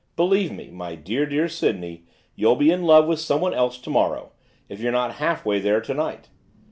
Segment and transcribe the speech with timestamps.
[0.15, 4.31] Believe me, my dear, dear Sydney, you'll be in love with someone else to morrow,
[4.67, 6.27] if you're not half way there to night.